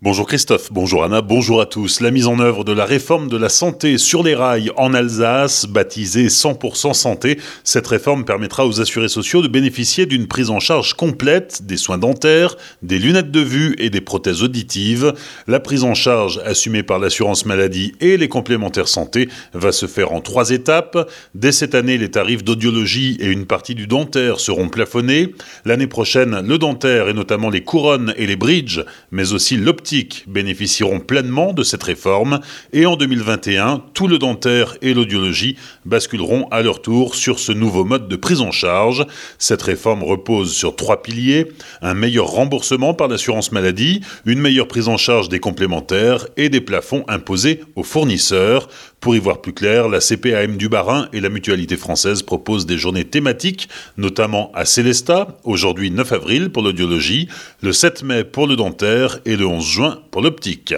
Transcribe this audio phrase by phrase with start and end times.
[0.00, 2.00] Bonjour Christophe, bonjour Anna, bonjour à tous.
[2.00, 5.66] La mise en œuvre de la réforme de la santé sur les rails en Alsace,
[5.66, 10.94] baptisée 100% santé, cette réforme permettra aux assurés sociaux de bénéficier d'une prise en charge
[10.94, 15.14] complète des soins dentaires, des lunettes de vue et des prothèses auditives.
[15.48, 20.12] La prise en charge assumée par l'assurance maladie et les complémentaires santé va se faire
[20.12, 21.10] en trois étapes.
[21.34, 25.34] Dès cette année, les tarifs d'audiologie et une partie du dentaire seront plafonnés.
[25.64, 29.87] L'année prochaine, le dentaire et notamment les couronnes et les bridges, mais aussi l'optique
[30.26, 32.40] bénéficieront pleinement de cette réforme
[32.72, 37.84] et en 2021, tout le dentaire et l'audiologie basculeront à leur tour sur ce nouveau
[37.84, 39.06] mode de prise en charge.
[39.38, 41.46] Cette réforme repose sur trois piliers,
[41.80, 46.60] un meilleur remboursement par l'assurance maladie, une meilleure prise en charge des complémentaires et des
[46.60, 48.68] plafonds imposés aux fournisseurs.
[49.00, 52.78] Pour y voir plus clair, la CPAM du Barin et la Mutualité française proposent des
[52.78, 57.28] journées thématiques, notamment à Célestat, aujourd'hui 9 avril pour l'audiologie,
[57.62, 60.74] le 7 mai pour le dentaire et le 11 juin pour l'optique.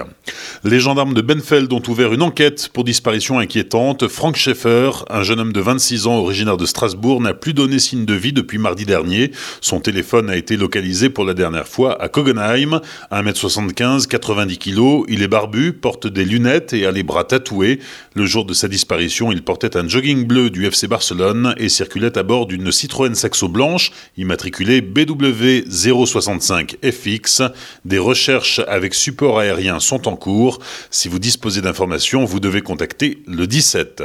[0.65, 4.09] Les gendarmes de Benfeld ont ouvert une enquête pour disparition inquiétante.
[4.09, 8.05] Frank Schaeffer, un jeune homme de 26 ans originaire de Strasbourg, n'a plus donné signe
[8.05, 9.30] de vie depuis mardi dernier.
[9.60, 12.80] Son téléphone a été localisé pour la dernière fois à Kogenheim.
[13.10, 17.79] 1m75, 90 kg, il est barbu, porte des lunettes et a les bras tatoués.
[18.15, 22.19] Le jour de sa disparition, il portait un jogging bleu du FC Barcelone et circulait
[22.19, 27.43] à bord d'une Citroën Saxo blanche, immatriculée BW 065 FX.
[27.85, 30.59] Des recherches avec support aérien sont en cours.
[30.90, 34.02] Si vous disposez d'informations, vous devez contacter le 17.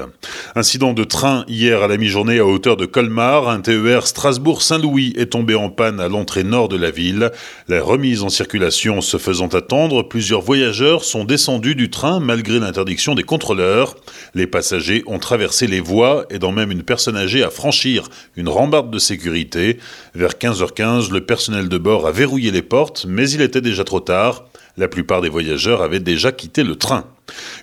[0.55, 3.49] Incident de train hier à la mi-journée à hauteur de Colmar.
[3.49, 7.31] Un TER Strasbourg-Saint-Louis est tombé en panne à l'entrée nord de la ville.
[7.67, 13.15] La remise en circulation se faisant attendre, plusieurs voyageurs sont descendus du train malgré l'interdiction
[13.15, 13.95] des contrôleurs.
[14.33, 18.91] Les passagers ont traversé les voies, aidant même une personne âgée à franchir une rambarde
[18.91, 19.79] de sécurité.
[20.13, 23.99] Vers 15h15, le personnel de bord a verrouillé les portes, mais il était déjà trop
[23.99, 24.45] tard.
[24.77, 27.05] La plupart des voyageurs avaient déjà quitté le train.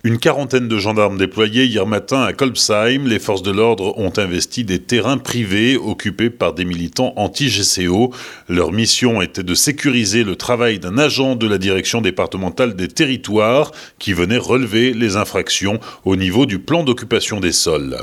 [0.05, 4.65] Une quarantaine de gendarmes déployés hier matin à Kolbsheim, les forces de l'ordre ont investi
[4.65, 8.13] des terrains privés occupés par des militants anti-GCO.
[8.49, 13.71] Leur mission était de sécuriser le travail d'un agent de la direction départementale des territoires
[14.01, 17.97] qui venait relever les infractions au niveau du plan d'occupation des sols.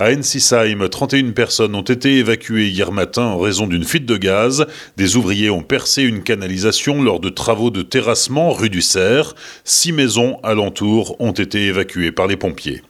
[0.00, 4.66] À Ensisheim, 31 personnes ont été évacuées hier matin en raison d'une fuite de gaz.
[4.96, 9.34] Des ouvriers ont percé une canalisation lors de travaux de terrassement rue du Cerf.
[9.62, 12.82] Six maisons alentour ont été évacués par les pompiers.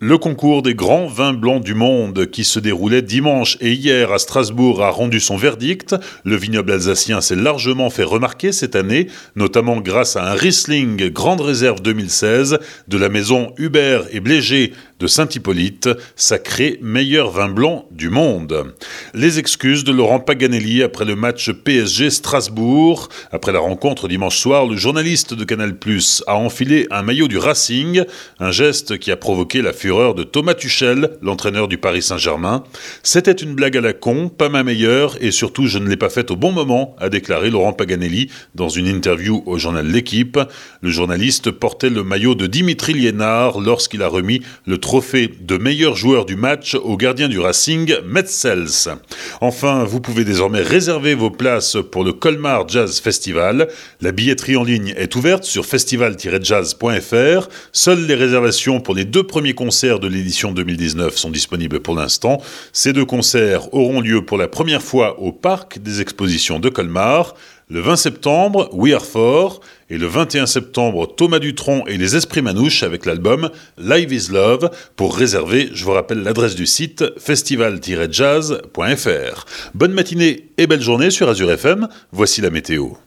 [0.00, 4.18] Le concours des grands vins blancs du monde qui se déroulait dimanche et hier à
[4.18, 5.94] Strasbourg a rendu son verdict.
[6.24, 9.06] Le vignoble alsacien s'est largement fait remarquer cette année,
[9.36, 12.58] notamment grâce à un Riesling Grande Réserve 2016
[12.88, 18.72] de la maison Hubert et Bléger de Saint-Hippolyte, sacré meilleur vin blanc du monde.
[19.14, 23.08] Les excuses de Laurent Paganelli après le match PSG Strasbourg.
[23.32, 27.36] Après la rencontre dimanche soir, le journaliste de Canal Plus a enfilé un maillot du
[27.36, 28.04] Racing,
[28.38, 32.62] un geste qui a provoqué la fureur de Thomas Tuchel, l'entraîneur du Paris Saint-Germain.
[33.02, 36.10] C'était une blague à la con, pas ma meilleure, et surtout je ne l'ai pas
[36.10, 40.38] faite au bon moment, a déclaré Laurent Paganelli dans une interview au journal L'équipe.
[40.80, 45.96] Le journaliste portait le maillot de Dimitri Liénard lorsqu'il a remis le trophée de meilleur
[45.96, 48.92] joueur du match au gardien du Racing, Metzels.
[49.40, 53.68] Enfin, vous pouvez désormais réserver vos places pour le Colmar Jazz Festival.
[54.02, 57.48] La billetterie en ligne est ouverte sur festival-jazz.fr.
[57.72, 62.42] Seules les réservations pour les deux premiers concerts de l'édition 2019 sont disponibles pour l'instant.
[62.74, 67.34] Ces deux concerts auront lieu pour la première fois au Parc des Expositions de Colmar.
[67.72, 72.42] Le 20 septembre, We Are For, et le 21 septembre, Thomas Dutronc et les Esprits
[72.42, 74.68] Manouches avec l'album Live is Love.
[74.94, 79.46] Pour réserver, je vous rappelle l'adresse du site festival-jazz.fr.
[79.72, 81.88] Bonne matinée et belle journée sur Azure FM.
[82.12, 82.92] Voici la météo.